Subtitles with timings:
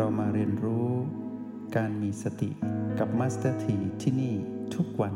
[0.00, 0.88] เรามาเรียนรู้
[1.76, 2.50] การมีสติ
[2.98, 4.34] กับมาสเตอร์ทีที่นี่
[4.74, 5.14] ทุกวัน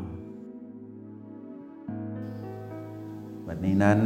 [3.47, 4.01] วันนี้นั้น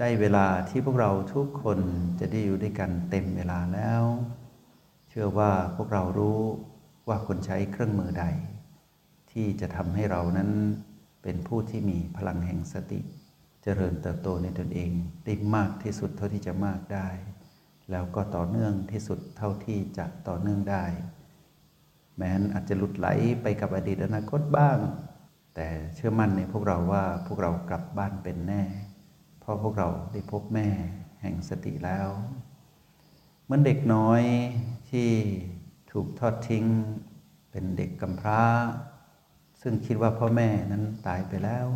[0.00, 1.78] ได้เวลาที่พวกเราทุกคน
[2.20, 4.02] จะได้อยู่ด้วยกันเต็มเวลาแล้ว
[5.08, 6.40] เชื่อว่าพวกเรารู้
[7.08, 8.24] ว่าคนใช้เครื่องมือใด
[9.30, 10.50] ที่จะทำให้เรานั้น
[11.22, 13.00] เป็นผู้ที่มีพลังแห่งสติ
[13.62, 14.90] เจริญเติบโตในตนเอง
[15.24, 17.08] ได้มากที่สุดเท่าที่จะมากได้
[17.90, 20.84] แล้วก็ต่อเนื่องที่สุดเท่าที่จะต่อเนื่องได้
[22.16, 23.08] แม้นอาจจะหลุดไหล
[23.42, 24.78] ไปกับอดีตอนาคตบ้าง
[25.54, 28.62] แต่เชื่อมั่นในพวกเราว่าพวกเรากลับบ้านเป็นแน่
[29.40, 30.68] เพราะพวกเราได้พบแม่
[31.22, 32.08] แห่งสติแล้ว
[33.44, 34.22] เหมือนเด็กน้อย
[34.90, 35.10] ที่
[35.92, 36.66] ถูกทอดทิ้ง
[37.50, 38.42] เป็นเด็กกำพร้า
[39.62, 41.66] ซึ่งคิดว่าพ่อแม่นั้นตายไปแล้ว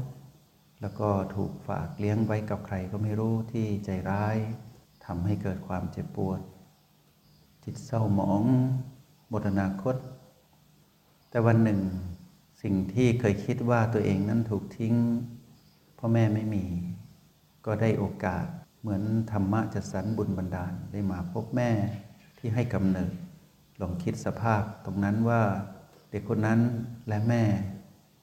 [0.81, 4.37] แล้วก็ถูกฝากเลี้ยงไว้กับใครก็ไม่รู้ที่ใจร้าย
[5.07, 6.41] ทำให้เกิดความเจ็บปวด
[7.65, 8.43] จิตเศร้าหมอง
[9.29, 9.97] หมดอนาคต
[11.31, 11.81] แต่วันหนึ่ง
[12.63, 14.95] สิ่งที่เคยคิดว่าตัวเองนั้นถูกทิ้ง
[15.99, 16.65] พ่อแม่ไม่มี
[17.67, 18.47] ก็ได้โอกาส
[18.81, 21.71] เหมือนธรรมะจัดสรรบุญบันดาลได้มาพบแม่
[22.39, 23.13] ที่ให้กำเนิด
[23.81, 25.43] ลองคิดสภาพตรงนั้นว่า
[26.11, 26.61] เด็กคนนั้น
[27.09, 27.43] และแม่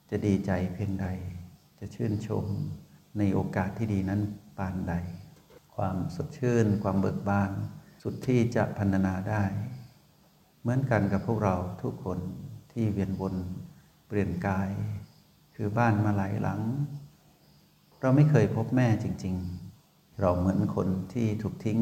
[0.10, 1.08] จะดีใจเพียงใด
[1.80, 2.46] จะชื่นชม
[3.18, 4.22] ในโอกาสที่ดีนั้น
[4.58, 4.96] ปานใด
[5.76, 7.52] ความสดชื่น ความเบิกบาน
[8.04, 9.44] สุดที่จะพันนาได้
[10.62, 12.20] เหมือนกันกับพวกเราทุกคน
[12.72, 13.36] ที่เวียนวน
[14.08, 14.70] เปลี่ยนกาย
[15.56, 16.62] คือบ้านมาหลายหลัง
[18.02, 19.36] เราไม่เคยพบแม่จริง
[19.78, 21.80] ๆ เราเหมือนคนที่ถูกทิ้ง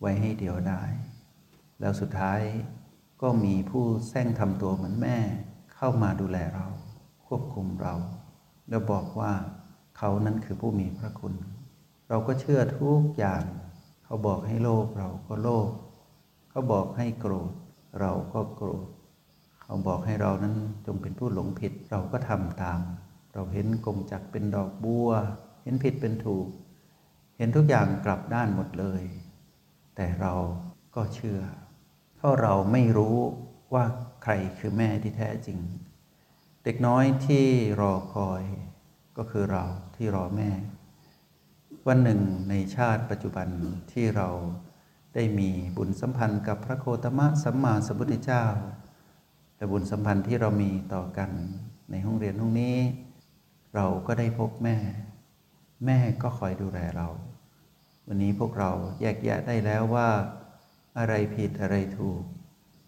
[0.00, 0.82] ไว้ให้เดียวได้
[1.80, 2.40] แล้วสุดท้าย
[3.22, 5.18] ก็มีผู้แซงทำตัวเหมือนแม่
[5.74, 6.66] เข้ามาดูแลเรา
[7.26, 7.94] ควบคุมเรา
[8.68, 9.32] แล้วบอกว่า
[9.98, 11.34] เขานั้นคือผู้มีพระคุณ
[12.10, 13.44] เราก็เชื่อทุกอย่าง
[14.04, 15.70] เขาบอกให้โลภเราก็โลภ
[16.50, 17.52] เขาบอกให้โกรธ
[18.00, 18.86] เราก็โกรธ
[19.62, 20.56] เขาบอกให้เรานั้น
[20.86, 22.80] จงเป็นผู้หลงผิดเราก็ทำตาม
[23.32, 25.10] เราเห็นกงจักเป็นดอกบัว
[25.62, 26.48] เห็นผิดเป็นถูก
[27.36, 29.02] เห็นทุกอย่างกลับด้านหมดเลย
[29.96, 30.34] แต่เรา
[30.94, 31.40] ก็เชื่อ
[32.16, 33.16] เพราะเราไม่รู้
[33.74, 33.84] ว่า
[34.22, 35.58] ใครคือแม่ที่แท้จริง
[36.64, 37.46] เด็กน้อยที่
[37.80, 38.42] รอคอย
[39.18, 39.64] ก็คือเรา
[39.96, 40.50] ที่รอแม่
[41.92, 43.48] วันหนึ่งในชาติปัจจุบัน
[43.92, 44.28] ที่เรา
[45.14, 48.44] ได้มีบุญสัมพันธ์กับพระโคตมะสัมมาสัมพุทธเจ้า
[49.56, 51.30] และบุญสัมพันธ์ที่เรามีต่อกัน
[51.90, 52.76] ในห้องเรียนห้องนี้
[53.74, 54.76] เราก็ได้พบแม่
[55.86, 57.08] แม่ก็คอยดูแลเรา
[58.06, 58.70] วันนี้พวกเรา
[59.00, 60.10] แยกแยะได้แล้วว่า
[60.98, 62.22] อะไรผิดอะไรถูก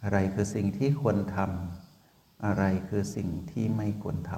[0.05, 4.33] อะไรคือสิ่งที่ควรทำอะไรคือสิ่งที่ไม่ควรท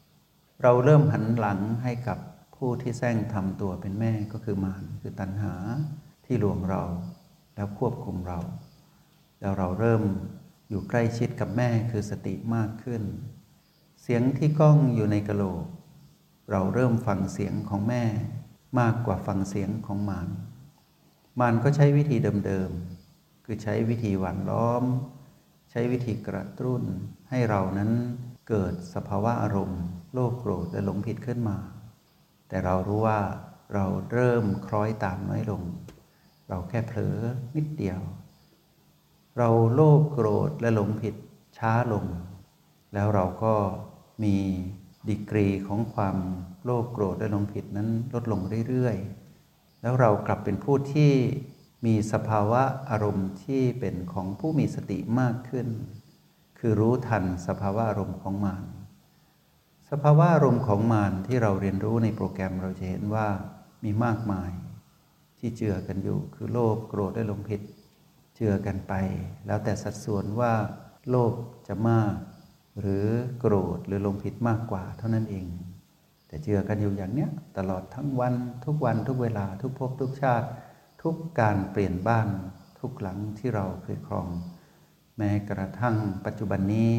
[0.00, 2.18] ำเราเริ่มหันหลังให้กับ
[2.64, 5.54] ผู้ที่แซงทำตัวเป็นแม่ก็คือมารคือตัณหา
[6.26, 6.82] ที่ลวงเรา
[7.54, 8.40] แล้วควบคุมเรา
[9.40, 10.02] แล้วเราเริ่ม
[10.68, 13.02] อยู่ใกล้ชิดกับแม่คือสติมากขึ้น
[14.02, 15.64] เสียงที่ก้องอยู่ในกะโหลก
[16.50, 18.04] เราเริ่มฟังเสียงของแม่
[18.80, 20.28] มากกว่าฟังเสียงของมาร
[21.40, 22.16] มารก็ใช้วิธี
[22.46, 24.84] เดิมๆคือใช้วิธีหวานล้อม
[25.70, 26.82] ใช้วิธีกระตุ้น
[27.30, 27.90] ให้เรานั้น
[28.48, 29.82] เกิดสภาวะอารมณ์
[30.12, 31.58] โลภโกรธและหลงผิดขึ้นมา
[32.50, 33.20] แต่เรารู้ว่า
[33.74, 35.62] เราเริ่มคล้อยตามน้อยลง
[36.48, 37.16] เราแค่เผลอ
[37.56, 38.00] นิดเดียว
[39.38, 41.14] เราโลภโกรธและหลงผิด
[41.58, 42.06] ช้าลง
[42.94, 43.54] แล้วเราก็
[44.22, 44.36] มี
[45.08, 46.16] ดีกรีของความ
[46.64, 51.12] โลภโกรธและหลงผิดนั้นลดลงเรื่อยๆ แล้วเรากลับเป็นผู้ที่
[51.86, 55.66] มีสภาวะอารมณ์ที่เป็นของผู้มีสติมากขึ้น
[56.58, 58.64] คือรู้ทันสภาวะอารมณ์ของมาร
[59.92, 63.26] สภาวะอารมณ์ของมารที่เราเรียนรู้ในโปรแกรมเราจะเห็นว่า
[63.84, 64.50] มีมากมาย
[65.38, 67.60] ที่เจือกันอยู่คือโลภโกรธและหลงผิด
[68.36, 68.94] เจือกันไป
[69.46, 70.52] แล้วแต่สัดส่วนว่า
[71.10, 71.32] โลภ
[71.68, 72.14] จะมาก
[72.80, 73.06] หรือ
[73.40, 75.46] โกรธหรือหลงผิดมากกว่าเท่านั้นเอง
[76.28, 78.34] แต่เจือกันอยู่อย่างเนี้ยตลอดทั้งวัน
[78.64, 80.46] ทุกวันทุกเวลาทุกภพทุกชาติ
[81.02, 82.28] ทุกการเปลี่ยนบ้าน
[82.80, 84.28] ทุกหลังที่เราเคยครอง
[85.16, 86.90] แม้กระทั่งปัจจุบันนี้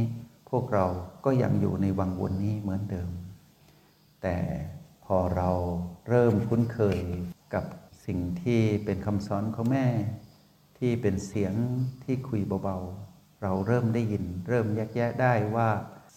[0.51, 0.87] พวกเรา
[1.25, 3.09] ก็ยังอยู่ในวังวนนี้เหมือนเดิม
[4.21, 4.37] แต่
[5.05, 5.49] พอเรา
[6.09, 6.99] เริ่มคุ้นเคย
[7.53, 7.65] กับ
[8.05, 9.87] สิ่งที่เป็นคำสอนของแม่
[10.77, 11.53] ที่เป็นเสียง
[12.03, 15.69] ที่คุยเบาๆ เราเริ่มได้ยิน เริ่มแยกแยะได้ว่า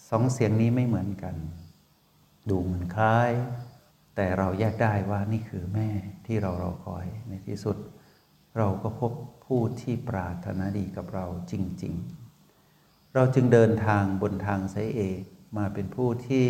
[0.09, 1.35] สองเสียงนี้ไม่เหมือนกัน
[2.49, 3.31] ดูเหมือนคล้าย
[4.15, 5.89] แต่เราแยกได้ว่านี่คือแม่
[6.25, 7.77] ที่เรารอคอยในที่สุด
[8.57, 9.11] เราก็พบ
[9.45, 11.53] ผู้ที่ปรารถนาดีกับเราจ
[11.83, 12.24] ริง ๆ
[13.17, 15.21] เราจึงเดินทางบนทางสายเอก
[15.57, 16.47] มาเป็นผู้ที่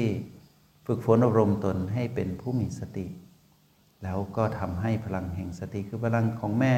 [0.85, 3.07] ฝึกฝนอบรมตนให้เป็นผู้มีสติ
[4.03, 6.75] แล้วก็ทำให้พลังแห่งสติคือพลังของแม่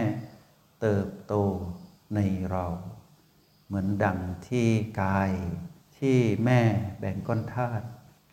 [0.81, 1.33] เติบโต
[2.15, 2.19] ใน
[2.51, 2.65] เรา
[3.67, 4.67] เหมือนดังที่
[5.01, 5.31] กาย
[5.97, 6.61] ที่แม่
[6.99, 7.85] แบ่งก้อนธาตุ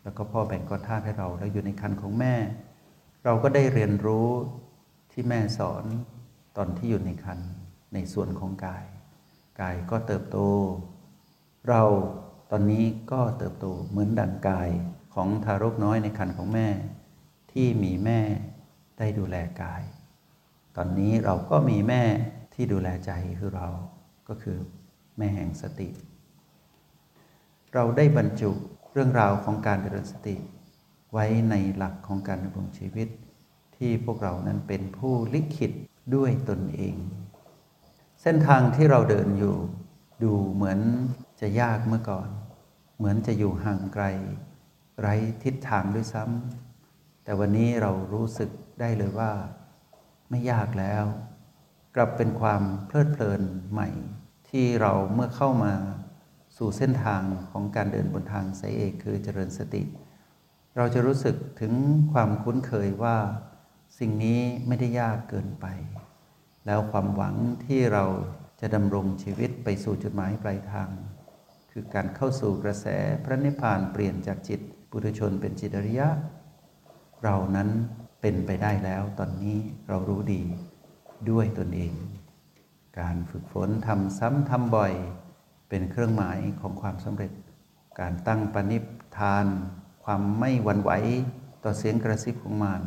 [0.03, 2.35] แล้วก็พ่อแบ่งก้อนธาตุให้เราแล้วอยู่ในคันของแม่
[3.25, 4.29] เราก็ได้เรียนรู้
[5.13, 5.85] ที่แม่สอน
[6.57, 7.39] ตอนที่อยู่ในคัน
[7.95, 8.85] ในส่วนของกาย
[9.61, 10.39] กายก็เติบโต
[11.69, 11.83] เรา
[12.51, 14.69] ตอนนี้ก็เติบโตเหมือนดังกาย
[15.15, 16.69] ของทารกน้อยในคันของแม่
[17.53, 18.21] ที่มีแม่
[18.99, 19.83] ได้ดูแลกาย
[20.77, 22.03] ตอนนี้เราก็มีแม่
[22.55, 23.69] ที่ดูแลใจคือเรา
[24.29, 24.59] ก็คือ
[25.19, 25.89] แม่แห่งสติ
[27.75, 28.51] เราได้บรรจุ
[28.93, 30.37] เรื่องราวของการเจริญสติ
[31.13, 33.09] ไว้ในหลักของการดำรงชีวิต
[33.77, 35.73] ที่พวกเรานั้นเป็นผู้ลิขิต
[36.15, 36.95] ด้วยตนเอง
[38.23, 39.57] เส้นทางที่เราเดินอยู่
[40.23, 40.79] ดูเหมือน
[41.41, 42.29] จะยากเมื่อก่อน
[42.97, 44.05] เหมือนจะอยู่ห่างไกล
[45.01, 45.15] ไร้
[45.45, 48.51] ทิศทางด้วยซ้ำแต่วันนี้เรารู้สึก
[48.81, 49.33] ได้เลยว่า
[50.31, 51.05] ไม่ยากแล้ว
[51.95, 53.43] กลับเป็นความเพลิดเพลิน
[53.73, 53.89] ใหม่
[54.49, 55.75] ที่เราเมื่อเข้ามา
[56.57, 59.83] สู่เส้นทางของการเดินบนทางสายเอกคือเจริญสติ
[60.77, 61.73] เราจะรู้สึกถึง
[62.13, 63.17] ความคุ้นเคยว่า
[63.99, 65.67] สิ่งนี้ไม่ได้ยากเกินไป
[66.67, 67.35] แล้วความหวัง
[67.65, 68.05] ที่เรา
[68.61, 70.91] จะดำรงชีวิตไปสู่จุดหมายปลายทาง
[71.77, 72.87] คือการเข้าสู่กระแส
[73.25, 74.61] พระนิพพานเปลี่ยนจากจิต
[74.91, 76.09] ปุถุชนเป็นจิตอริยะ
[77.23, 77.69] เรานั้น
[78.21, 79.57] เป็นไปได้แล้วตอนนี้
[79.89, 80.43] เรารู้ดี
[81.31, 81.93] ด้วยตนเอง
[83.01, 84.93] การฝึกฝนทำซ้ำทำบ่อย
[85.69, 87.33] เป็นเครื่องหมายของความสำเร็จ
[88.01, 88.79] การตั้งปณิ
[89.19, 89.47] ธาน
[90.05, 90.91] ความไม่หวั่นไหว
[91.65, 92.83] ต่อเสียงกระซิบของมาร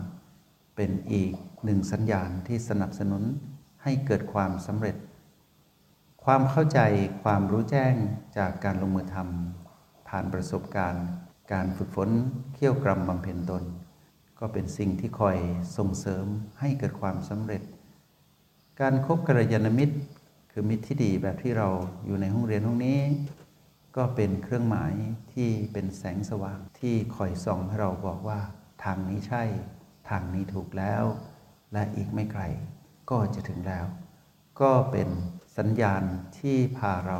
[0.75, 1.33] เป็นอีก
[1.65, 3.23] หนึ่งสัญญาณที่สนับสนุน
[3.83, 4.95] ให้เกิดความสำเร็จ
[6.29, 6.79] ความเข้าใจ
[7.23, 7.93] ความรู้แจ้ง
[8.37, 11.05] จากการลงมือทำผ่านประสบการณ์
[11.53, 12.09] การฝึกฝน
[12.53, 13.63] เขี่ยวกรำบำเพ็ญตน
[14.39, 15.37] ก็เป็นสิ่งที่คอย
[15.77, 16.25] ส่งเสริม
[16.59, 17.61] ให้เกิดความสำเร็จ
[18.81, 19.95] การคบกัลยาณมิตร
[20.51, 21.69] คือมิตรที่ดีแบบที่เรา
[22.05, 22.99] อยู่ในห้องเรียนห้องนี้
[23.97, 24.93] ก็เป็นเครื่องหมาย
[25.33, 28.39] ที่เป็นแสงสว่างที่คอยส่องให้เราบอกว่า
[28.83, 29.43] ทางนี้ใช่
[30.09, 31.03] ทางนี้ถูกแล้ว
[31.73, 32.43] และอีกไม่ไกล
[33.09, 33.85] ก็จะถึงแล้ว
[34.61, 35.09] ก็เป็น
[35.57, 36.03] สัญญาณ
[36.39, 37.19] ที่พาเรา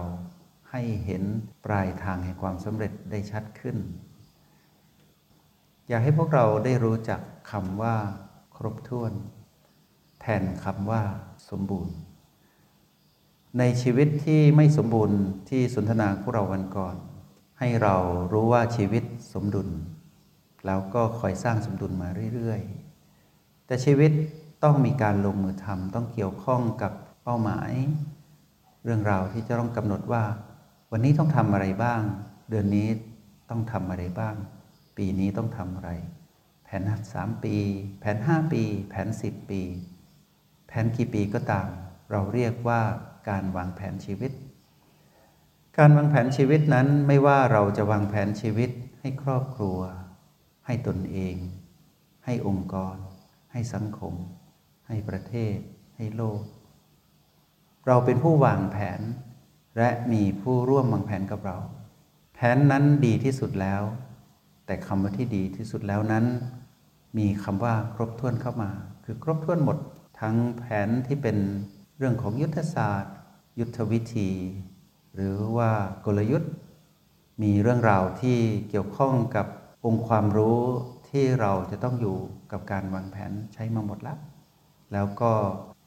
[0.70, 1.24] ให้เห็น
[1.66, 3.78] ปลายทางแห่งความสำเร็จได้ชัดขึ้น
[5.88, 7.96] อยากให้พวกเราได้รู้จักคำว่า
[8.56, 9.14] ครบถ้วน
[10.22, 11.02] แทนคำว่า
[11.50, 11.96] สมบูรณ์
[13.60, 15.20] ในชีวิตที่ไม่สมบูรณ์
[15.50, 16.96] ที่สนทนาพวกเราวันก่อน
[17.60, 17.96] ให้เรา
[18.32, 19.04] รู้ว่าชีวิต
[19.34, 19.70] สมดุล
[20.66, 24.12] แล้วก็คอยสร้างสมดุลมาเรื่อยๆ แต่ชีวิต
[24.64, 26.92] ต้องมีการลงมือทำต้องเกี่ยวข้องกับ
[27.24, 27.72] เป้าหมาย
[28.88, 30.24] เรื่องราวที่จะต้องกำหนดว่า
[30.92, 32.02] วันนี้ต้องทำอะไรบ้าง
[32.50, 32.88] เดือนนี้
[33.50, 34.36] ต้องทำอะไรบ้าง
[34.98, 35.92] ปีนี้ต้องทำอะไร
[36.66, 36.82] แผน
[37.14, 37.56] สามปี
[38.00, 39.62] แผนห้าปี แผนสิบปี
[40.68, 41.68] แผนกี่ปีก็ตาม
[42.12, 42.82] เราเรียกว่า
[43.30, 44.32] การวางแผนชีวิต
[45.78, 48.70] การวางแผนชีวิตนั้นไม่ว่าเราจะวางแผนชีวิต
[49.00, 49.80] ให้ครอบครัว
[50.66, 51.36] ให้ตนเอง
[52.26, 52.96] ให้องค์กร
[53.52, 54.14] ให้สังคม
[54.88, 55.58] ให้ประเทศ
[55.98, 56.42] ให้โลก
[57.88, 59.02] เราเป็นผู้วางแผน
[59.78, 61.58] และมีผู้ร่วมวางแผนกับเรา
[62.34, 63.84] แผนนั้นดีที่สุดแล้ว
[64.66, 66.26] แต่คำว่าที่ดีที่สุดแล้วนั้น
[67.18, 68.72] มีคำว่าครบถ้วนเข้ามา
[69.06, 69.78] คือครบถ้วนหมด
[70.22, 71.38] ทั้งแผนที่เป็น
[71.98, 73.16] เรื่องของยุทธศาสตร์
[73.60, 74.30] ยุทธวิธี
[75.16, 75.72] หรือว่า
[76.06, 76.52] กลยุทธ์
[77.44, 78.38] มีเรื่องราวที่
[78.70, 79.48] เกี่ยวข้องกับ
[79.86, 80.60] องค์ความรู้
[81.10, 82.18] ที่เราจะต้องอยู่
[82.52, 84.18] กับการวางแผนใช้มาหมดแล้ว
[84.94, 85.32] แล้วก็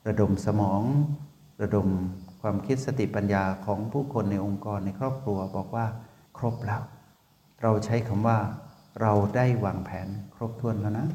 [0.06, 0.82] ระดมสมอง
[1.60, 1.88] ระดม
[2.40, 5.86] ความคิดสติปัญญาของผู้คนในองค์กรในครอบครัวบอกว่า
[6.38, 6.82] ครบแล้ว
[7.62, 8.38] เราใช้คำว่า
[9.00, 11.08] เราได้วางแผนครบถ้วนแล้วนะ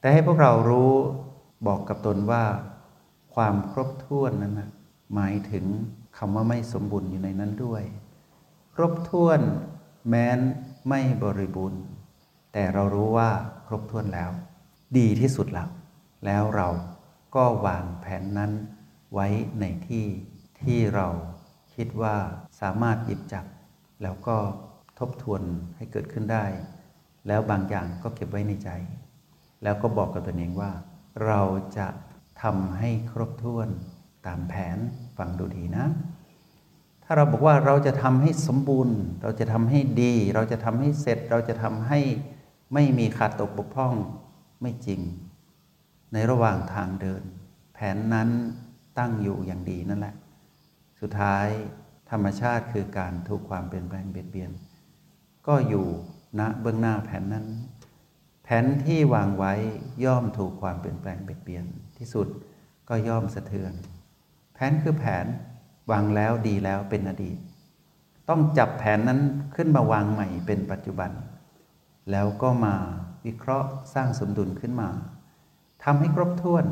[0.00, 0.92] แต่ให้พวกเรารู้
[1.66, 2.44] บอกกับตนว่า
[3.34, 4.70] ความครบถ้วนนั้นนะ
[5.14, 5.64] หมายถึง
[6.18, 7.82] คำว่าไม่สมบูรณ์อยู่ในนั้นด้วย
[8.74, 9.40] ครบถ้วน
[10.08, 10.38] แม้น
[10.88, 11.82] ไม่บริบูรณ์
[12.52, 13.30] แต่เรารู้ว่า
[13.66, 14.30] ครบถ้วนแล้ว
[14.98, 15.68] ดีที่สุดแล้ว
[16.26, 16.68] แล้วเรา
[17.34, 18.52] ก็วางแผนนั้น
[19.14, 19.26] ไว้
[19.60, 20.06] ในที่
[20.62, 21.08] ที่เรา
[21.74, 22.16] คิดว่า
[22.60, 23.44] สามารถหยิบจับ
[24.02, 24.36] แล้วก็
[24.98, 25.42] ทบทวน
[25.76, 26.44] ให้เกิดขึ้นได้
[27.26, 28.70] แล้วบางอย่างก็เก็บไว้ในใจ
[29.62, 30.72] แล้วก็บอกกับตนเองว่า
[31.26, 31.40] เรา
[31.78, 31.88] จะ
[32.42, 33.68] ทำให้ครบถ้วน
[34.26, 34.78] ตามแผน
[35.16, 35.86] ฟังดูดีนะ
[37.04, 42.00] ถ้าเราบอกว่าเราจะทำให้สมบูรณ์ เราจะทำให้ดี เราจะทำให้เสร็จ เราจะทำให้
[42.74, 43.94] ไม่มีขาดตกบกพร่อง
[44.60, 45.00] ไม่จริง
[46.12, 47.22] ในระหว่างทางเดิน
[47.74, 48.30] แผนนั้น
[49.00, 50.14] ตั้งอยู่อย่างดีนั่นแหละ
[51.00, 51.46] สุดท้าย
[52.10, 54.50] ธรรมชาติคือการถูกความเปลี่ยนแปลงเบียดเบียน
[55.46, 55.86] ก็อยู่
[56.40, 57.46] ณเบื้องหน้าแผนนั้น
[58.44, 59.52] แผนที่วางไว้
[60.04, 61.64] ย่อมถูกความเปลี่ยนแปลงเบียดเบียน
[61.98, 62.28] ที่สุด
[62.88, 63.72] ก็ย่อมสะเทือน
[64.54, 65.26] แผนคือแผน
[65.90, 67.38] วางแล้วดีแล้วเป็นอดีต
[68.28, 69.20] ต้องจับแผนนั้น
[69.56, 71.10] ขึ้นมาวางใหม่เป็นปัจจุบัน
[72.10, 72.74] แล้วก็มา
[73.26, 74.88] วิเคราะห์สร้างสมดุลขึ้นมา
[75.84, 76.64] ทำให้ครบถ้วน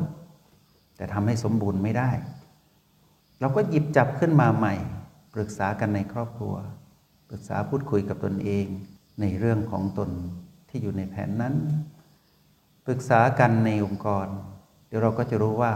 [0.99, 2.11] แต่ทำให้สมบูรณ์ไม่ได้
[3.39, 4.75] เราก็หยิบจับขึ้นมาใหม่
[5.33, 6.55] ปรึกษากันในครอบครัว
[7.29, 8.65] ปรึกษาพูดคุยกับตนเอง
[9.21, 10.09] ในเรื่องของตน
[10.69, 11.55] ที่อยู่ในแผนนั้น
[12.85, 14.27] ปรึกษากันในองค์กร
[14.87, 15.73] เดี๋ยวเราก็จะรู้ว่า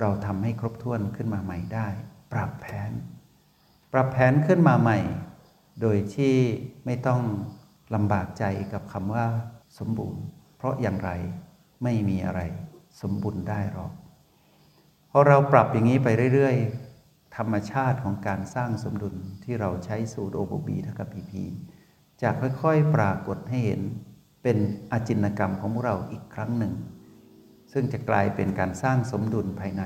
[0.00, 1.88] เราทำให้ครบถ้วนขึ้นมาใหม่ได้
[2.32, 2.92] ปรับแผน
[3.92, 4.98] ปรับแผนขึ้นมาใหม่
[5.80, 6.34] โดยที่
[6.84, 7.22] ไม่ต้อง
[7.94, 9.26] ลำบากใจกับคำว่า
[9.78, 10.22] สมบูรณ์
[10.56, 11.10] เพราะอย่างไร
[11.82, 12.40] ไม่มีอะไร
[13.02, 13.92] สมบูรณ์ได้หรอก
[15.18, 16.56] อเราปรับอย่างนี้ไปเรื่อย
[16.96, 21.44] ๆ ธรรมชาติของการสร้างสมดุลที่เราใช้สูตรโอโบบีทักับพีพี
[22.22, 23.80] จะค่อยๆปรากฏให้เห็น
[24.42, 24.58] เป็น
[24.92, 26.74] อาจินกรรมของเราอีกครั้งหนึ่ง
[27.72, 29.82] ซึ่งจะกลายเป็นการสร้างสมดุลภายใน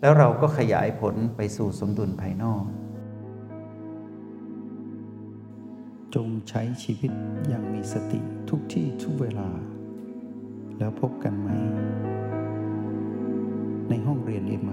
[0.00, 2.64] แล้วเราก็ขยายผลไปสู่สมดุลภายนอก
[6.14, 7.12] จงใช้ชีวิต
[7.48, 9.48] อย่างมีสติทุกที่ทุกเวลา
[10.78, 11.48] แล้วพบกันไหม
[13.90, 14.69] ในห้องเรียน m